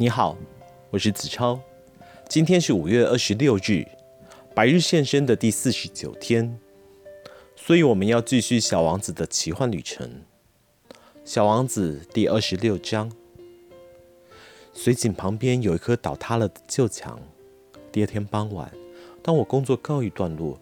[0.00, 0.38] 你好，
[0.90, 1.60] 我是子超。
[2.28, 3.84] 今天是五月二十六日，
[4.54, 6.56] 白日现身的第四十九天，
[7.56, 10.22] 所以我们要继续《小王子》的奇幻旅程。
[11.24, 13.10] 《小王子》第二十六章，
[14.72, 17.20] 水井旁边有一颗倒塌了的旧墙。
[17.90, 18.72] 第二天傍晚，
[19.20, 20.60] 当我工作告一段落，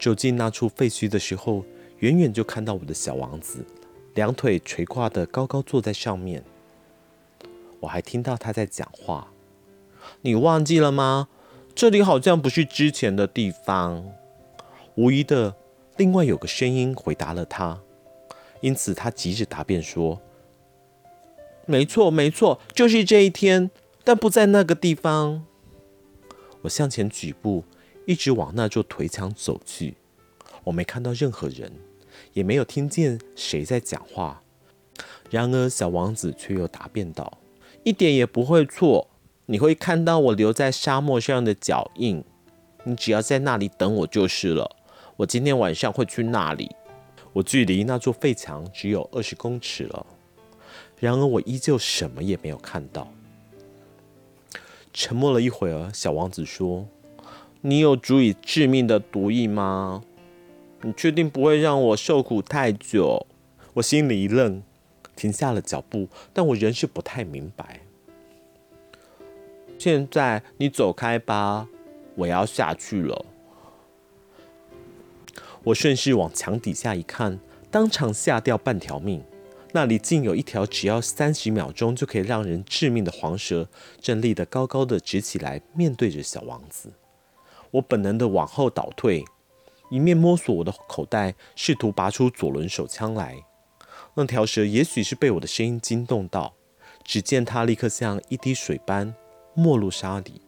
[0.00, 1.64] 走进那处废墟的时候，
[2.00, 3.64] 远远就看到我的小王子，
[4.14, 6.42] 两腿垂挂的高高坐在上面。
[7.80, 9.32] 我还听到他在讲话。
[10.22, 11.28] 你忘记了吗？
[11.74, 14.04] 这里好像不是之前的地方。
[14.96, 15.54] 无疑的，
[15.96, 17.80] 另外有个声音回答了他，
[18.60, 20.20] 因此他急着答辩说
[21.66, 23.70] ：“没错，没错，就是这一天，
[24.02, 25.44] 但不在那个地方。”
[26.62, 27.62] 我向前举步，
[28.06, 29.96] 一直往那座颓墙走去。
[30.64, 31.70] 我没看到任何人，
[32.32, 34.42] 也没有听见谁在讲话。
[35.30, 37.38] 然而，小王子却又答辩道
[37.88, 39.08] ：“一点也不会错。
[39.46, 42.22] 你会看到我留在沙漠上的脚印。
[42.84, 44.76] 你只要在那里等我就是了。
[45.16, 46.70] 我今天晚上会去那里。
[47.32, 50.04] 我距离那座废墙只有二十公尺了。
[51.00, 53.08] 然而，我依旧什么也没有看到。”
[54.92, 56.86] 沉默了一会儿，小王子说
[57.62, 60.02] ：“你有足以致命的毒液吗？
[60.82, 63.26] 你确定不会让我受苦太久？”
[63.72, 64.62] 我心里一愣，
[65.18, 67.80] 停下了脚步，但我仍是不太明白。
[69.76, 71.66] 现在你走开吧，
[72.14, 73.26] 我要下去了。
[75.64, 79.24] 我顺势往墙底下一看，当场吓掉半条命。
[79.72, 83.68] 那里竟有一条只要三十秒钟就可以让人致命的黄蛇，
[84.00, 86.92] 正立得高高的直起来，面对着小王子。
[87.72, 89.24] 我本能的往后倒退，
[89.90, 93.44] 一面摸索我的口袋，试图拔出左轮手枪来。
[94.20, 96.52] 那条蛇也许是被我的声音惊动到，
[97.04, 99.14] 只见它立刻像一滴水般
[99.54, 100.42] 没入沙里，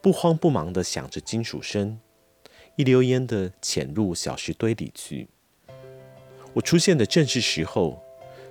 [0.00, 1.98] 不慌不忙的响着金属声，
[2.76, 5.28] 一溜烟的潜入小石堆里去。
[6.52, 8.00] 我出现的正是时候。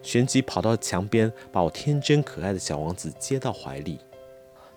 [0.02, 3.98] 旋即跑到墙边，把我天真可爱的小王子接到怀里，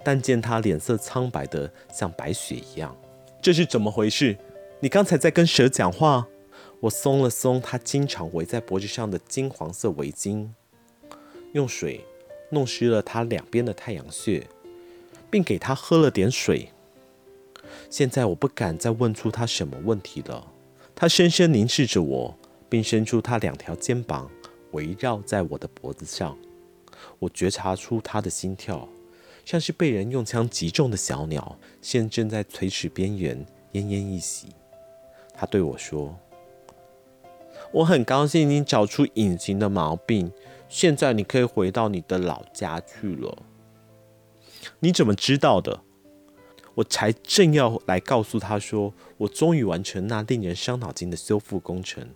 [0.04, 2.96] 但见他脸色苍白的像白雪一样。
[3.42, 4.38] 这是怎么回事？
[4.78, 6.28] 你刚才在跟蛇讲话？
[6.86, 10.48] 我松了松他经常围在脖子上的金黄色围巾，
[11.52, 12.04] 用水
[12.50, 14.46] 弄湿了他两边的太阳穴，
[15.28, 16.68] 并给他喝了点水。
[17.90, 20.52] 现在我不敢再问出他什么问题了。
[20.94, 22.38] 他深深凝视着我，
[22.68, 24.30] 并伸出他两条肩膀。
[24.72, 26.38] 围绕在我的脖子上，
[27.18, 28.88] 我觉察出他的心跳，
[29.44, 34.48] 像是被人用枪击中的小鸟，现正在垂死边缘奄奄一息。
[35.34, 36.14] 他对我说
[37.72, 40.32] ：“我很高兴你找出隐形的毛病，
[40.68, 43.42] 现在你可以回到你的老家去了。”
[44.80, 45.80] 你怎么知道的？
[46.74, 52.08] 我才正要来告诉他说，我终于完成那令人伤脑筋的修复工程。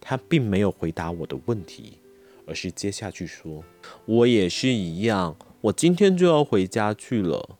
[0.00, 1.98] 他并没有回答我的问题，
[2.46, 3.64] 而是接下去说
[4.06, 7.58] ：“我也是一样，我今天就要回家去了。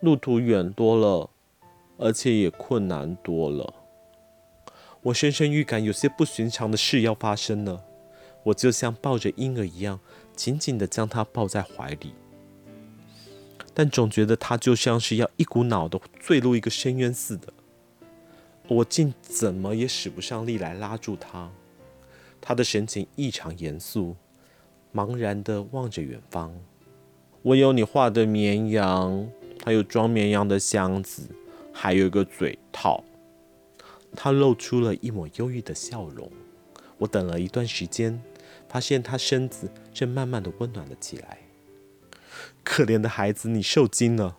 [0.00, 1.30] 路途远多了，
[1.98, 3.74] 而且也困难多了。
[5.02, 7.84] 我深深预感有些不寻常的事要发生了。
[8.44, 10.00] 我就像抱着婴儿一样，
[10.34, 12.12] 紧紧地将他抱在怀里，
[13.72, 17.52] 但总觉得他就像是要一股脑的坠入一个深渊似的。”
[18.68, 21.50] 我竟怎么也使不上力来拉住他，
[22.40, 24.16] 他的神情异常严肃，
[24.94, 26.54] 茫然地望着远方。
[27.42, 29.28] 我有你画的绵羊，
[29.64, 31.28] 还有装绵羊的箱子，
[31.72, 33.04] 还有一个嘴套。
[34.14, 36.30] 他露出了一抹忧郁的笑容。
[36.98, 38.22] 我等了一段时间，
[38.68, 41.38] 发现他身子正慢慢地温暖了起来。
[42.62, 44.36] 可怜的孩子，你受惊了。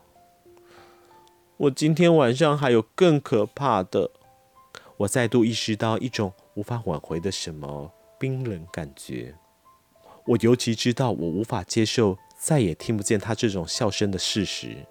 [1.58, 4.12] 我今天晚上还有更可怕的。
[4.98, 9.36] 我再度意识到一种无法挽回的什么冰冷感觉。
[10.26, 14.86] 我尤其知道，我无法接受再也听不见他这种笑声的事实。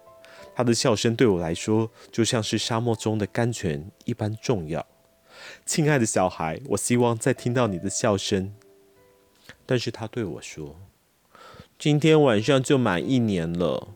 [0.55, 4.85] 他的笑声对我来说，就像是沙漠中的甘泉一般重要。
[5.65, 8.53] 亲爱的小孩，我希望再听到你的笑声。
[9.65, 10.75] 但是他对我说
[11.79, 13.89] ：“今天晚上就满一年了。”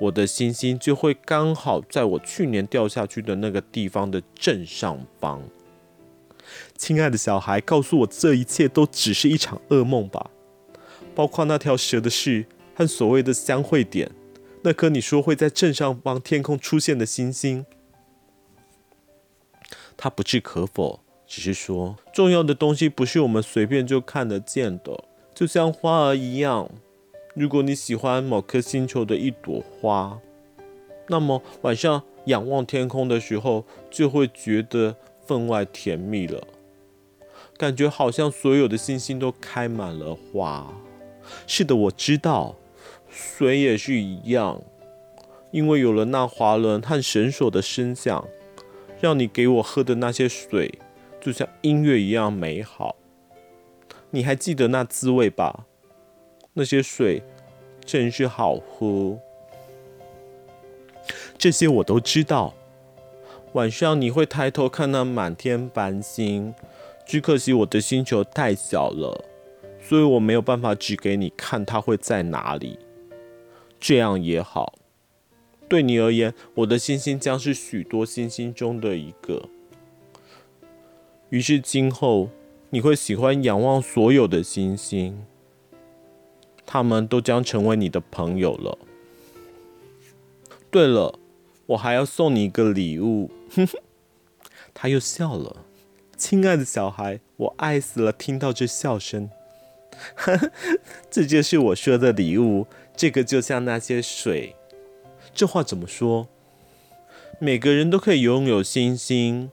[0.00, 5.42] 我的星星就会刚好在我去年掉下去的那个地方的正上方。
[6.76, 10.30] 亲爱的小孩，告诉我这一切都只是一场噩梦吧，
[11.16, 12.46] 包括那条蛇的事
[12.76, 14.08] 和所谓的相会点，
[14.68, 17.64] 那颗你说会在正上方天空出现的星星。
[19.96, 25.04] 他不置可否，只是说，重要的东西不是我们随便就看得见的，
[25.34, 26.70] 就像花儿一样。
[27.34, 30.20] 如果你喜欢某颗星球的一朵花，
[31.06, 34.94] 那么晚上仰望天空的时候，就会觉得
[35.26, 36.46] 分外甜蜜了，
[37.56, 40.70] 感觉好像所有的星星都开满了花。
[41.46, 42.54] 是的，我知道，
[43.08, 44.62] 水也是一样，
[45.50, 48.26] 因为有了那滑轮和绳索的声响，
[49.00, 50.78] 让你给我喝的那些水，
[51.20, 52.96] 就像音乐一样美好。
[54.10, 55.66] 你还记得那滋味吧？
[56.54, 57.22] 那些水
[57.84, 59.18] 真是好喝，
[61.36, 62.54] 这些我都知道。
[63.52, 66.54] 晚上你会抬头看那满天繁星，
[67.06, 69.24] 只可惜我的星球太小了，
[69.80, 72.78] 所以我没有办法指给你看它会在哪里。
[73.80, 74.78] 这样也好，
[75.68, 79.48] 对你而言，我的星星将是许多星星中的一个。
[81.30, 82.30] 于是今后
[82.70, 85.24] 你会喜欢仰望所有的星星。
[86.70, 88.76] 他们都将成为你的朋友了。
[90.70, 91.18] 对了，
[91.64, 93.30] 我还要送你一个礼物。
[93.50, 93.78] 哼哼，
[94.74, 95.64] 他又笑了。
[96.18, 99.30] 亲爱的小孩，我爱死了，听到这笑声。
[101.10, 102.66] 这就是我说的礼物。
[102.96, 104.56] 这个就像那些水。
[105.32, 106.28] 这话怎么说？
[107.40, 109.52] 每个人都可以拥有星星，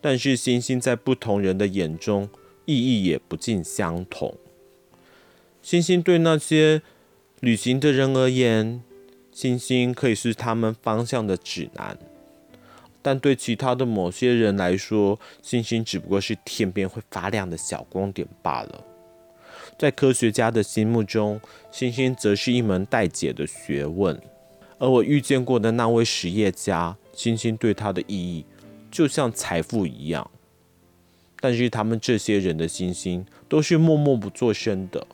[0.00, 2.28] 但是星星在不同人的眼中
[2.64, 4.36] 意义也不尽相同。
[5.62, 6.82] 星星对那些
[7.38, 8.82] 旅行的人而言，
[9.30, 11.94] 星星可以是他们方向的指南；
[13.00, 18.84] 但对其他的某些人来说，星星只不过是天边会发亮的小光点罢了。
[19.78, 21.40] 在科学家的心目中，
[21.70, 24.20] 星星则是一门待解的学问。
[24.78, 28.44] 而我遇见过的那位实业家，星星对他的意义
[28.90, 30.30] 就像财富一样。
[31.40, 35.06] 但是他们这些人的星星都是默默不作声的。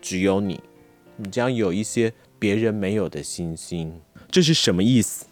[0.00, 0.60] 只有你，
[1.16, 4.00] 你将有一些别人没有的星星。
[4.30, 5.26] 这是什么意思？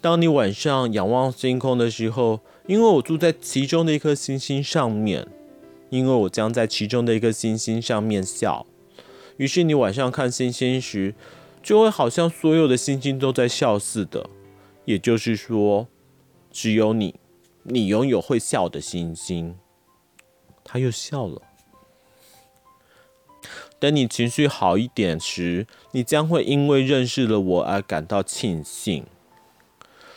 [0.00, 5.26] 当你晚上仰望星空的时候，因为我住在其中的一颗星星上面，
[5.90, 8.66] 因为我将在其中的一颗星星上面笑，
[9.36, 11.14] 于是你晚上看星星时，
[11.62, 14.28] 就会好像所有的星星都在笑似的。
[14.84, 15.88] 也就是说，
[16.50, 17.16] 只有你，
[17.64, 19.56] 你拥有会笑的星星。
[20.64, 21.42] 他又笑了。
[23.78, 29.04] 等你情绪好一点时，你将会因为认识了我而感到庆幸。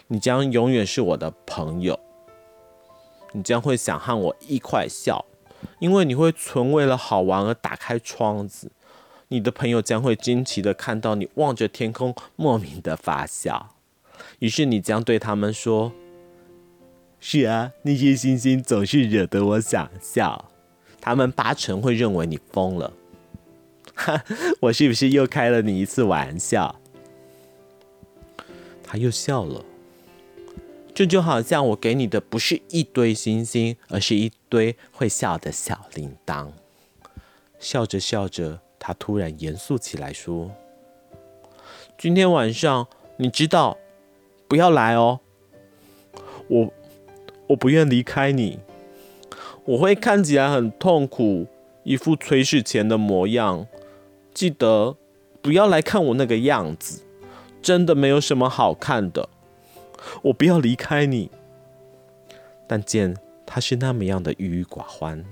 [0.07, 1.99] 你将永远是我的朋友。
[3.33, 5.25] 你将会想和我一块笑，
[5.79, 8.71] 因为你会纯为了好玩而打开窗子。
[9.29, 13.75] 你的朋友将会惊奇地看到你望着天空，莫名的发笑。
[14.39, 15.91] 于是你将对他们说
[17.21, 20.49] ：“是啊，那些星星总是惹得我想笑。”
[20.99, 22.91] 他们八成会认为你疯了。
[23.95, 24.23] 哈，
[24.61, 26.75] 我是不是又开了你一次玩笑？
[28.83, 29.63] 他又笑了。
[30.93, 36.49] 这就好像我给你的不是一堆星星，而是一堆会笑的小铃铛。
[37.59, 40.51] 笑着笑着，他突然严肃起来说
[41.97, 42.87] ：“今天晚上，
[43.17, 43.77] 你知道，
[44.47, 45.19] 不要来哦。
[46.47, 46.73] 我，
[47.47, 48.59] 我不愿离开你。
[49.65, 51.47] 我会看起来很痛苦，
[51.83, 53.67] 一副垂死前的模样。”
[54.33, 54.95] 记得
[55.41, 57.03] 不要来看我那个样子，
[57.61, 59.27] 真的没有什么好看的。
[60.21, 61.29] 我不要离开你，
[62.65, 63.17] 但见
[63.51, 65.25] 他是那么样的郁郁寡欢。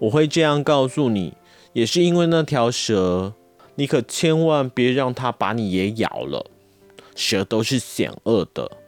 [0.00, 1.36] 我会这样告诉你，
[1.74, 3.34] 也是因为那条蛇，
[3.76, 6.50] 你可千万别让它把你也咬了。
[7.14, 8.78] 蛇都是险恶的，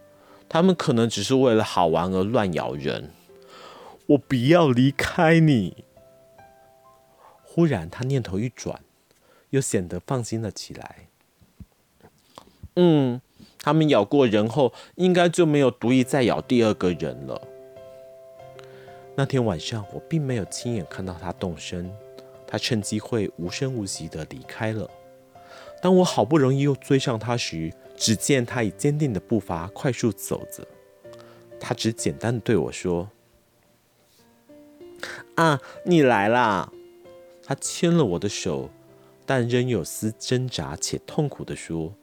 [0.48, 3.10] 它们可能只是为了好玩而乱咬人。
[4.06, 5.84] 我不要离开你。
[7.44, 8.80] 忽然，他念头一转，
[9.50, 11.08] 又显得放心了起来。
[12.74, 13.20] 嗯，
[13.62, 17.40] 他们咬过人后，应该就没有毒意再咬第二个人了。
[19.14, 21.90] 那天晚上，我并没有亲眼看到他动身，
[22.46, 24.90] 他趁机会无声无息地离开了。
[25.80, 30.66] 当我好不容易又追上他时，只见他以坚定的步伐快速走着。
[31.60, 33.10] 他只简单地对我说
[35.36, 36.72] ：“啊，你来啦！”
[37.44, 38.70] 他牵了我的手，
[39.34, 41.94] 但仍有丝挣扎且痛苦地说：“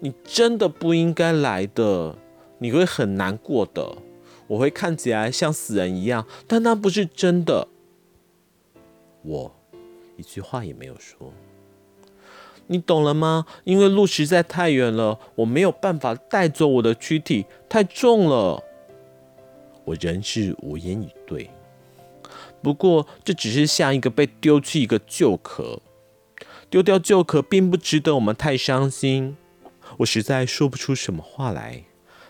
[0.00, 2.16] 你真的不应该来的，
[2.60, 3.98] 你会很难过的。
[4.46, 7.68] 我会看起来像死人一样，但那不是真的。”
[9.20, 9.54] 我
[10.16, 11.30] 一句话也没有说。
[12.68, 13.44] 你懂了吗？
[13.64, 18.64] 因为路实在太远了，我没有办法带走我的躯体，太重了。
[19.84, 21.50] 我仍是无言以对。
[22.62, 25.82] 不过这只是像一个被丢弃一个旧壳，
[26.70, 29.36] 丢掉旧壳并不值得我们太伤心。
[29.98, 31.84] 我实在说不出什么话来。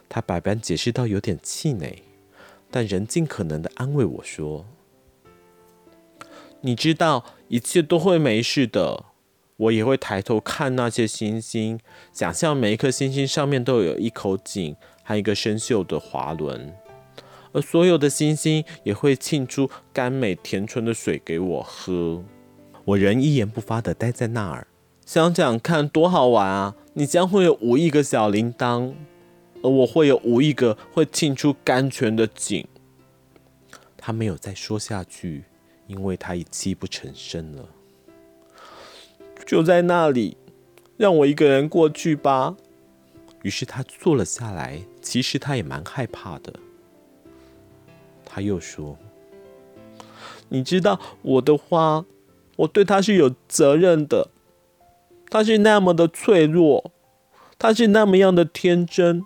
[0.08, 2.02] 他百般解释到有点气馁，
[2.70, 4.64] 但仍尽可能的安慰我说
[6.62, 9.04] ：“你知道，一切都会没事的。
[9.56, 11.78] 我也会抬头看那些星星，
[12.12, 16.72] 想象每一颗星星上面都有一口井和一个生锈的滑轮，
[17.52, 22.24] 而所有的星星也会沁出甘美甜醇的水给我喝。
[22.88, 24.66] 我仍一言不发的待在那儿，
[25.04, 26.74] 想想看多好玩啊！
[26.94, 28.94] 你将会有五亿个小铃铛。”
[29.60, 32.66] 而我会有五亿个会沁出甘泉的井。
[33.96, 35.44] 他没有再说下去，
[35.86, 37.68] 因为他已泣不成声了。
[39.44, 40.36] 就在那里，
[40.96, 42.56] 让我一个人过去吧。
[43.42, 44.80] 于是他坐了下来。
[45.02, 46.54] 其实他也蛮害怕的。
[48.24, 48.96] 他又说
[50.48, 52.04] ：“你知道我的花，
[52.58, 54.30] 我对他是有责任的。
[55.30, 56.92] 他是那么的脆弱，
[57.58, 59.24] 他是那么样的天真。”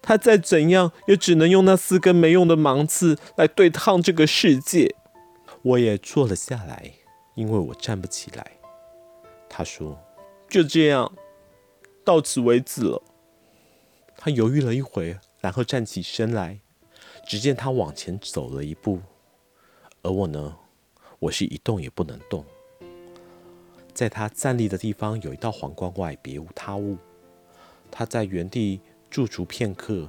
[0.00, 4.96] 他再怎样，也只能用那四根没用的芒刺来对抗这个世界。
[5.62, 6.94] 我也坐了下来，
[7.36, 8.58] 因为我站不起来。
[9.48, 9.96] 他说
[10.50, 11.12] ：“就这样，
[12.04, 13.00] 到此为止了。”
[14.18, 16.58] 他犹豫了一会，然后站起身来。
[17.24, 18.98] 只见他往前走了一步，
[20.02, 20.56] 而我呢，
[21.20, 22.44] 我是一动也不能动。
[23.92, 26.96] 在他站立的地方有一道皇冠外，别无他物。
[27.90, 28.80] 他在原地。
[29.12, 30.08] 驻足片刻，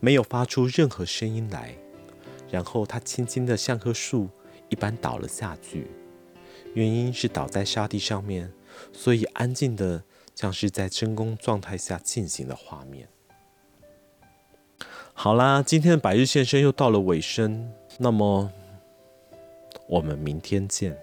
[0.00, 1.74] 没有发出任何声音来，
[2.50, 4.28] 然后他轻轻的像棵树
[4.68, 5.86] 一般倒了下去。
[6.74, 8.52] 原因是倒在沙地上面，
[8.92, 10.04] 所以安静的
[10.34, 13.08] 像是在真空状态下进行的画面。
[15.14, 18.52] 好啦，今天的百日献声又到了尾声，那么
[19.88, 20.94] 我们明天见。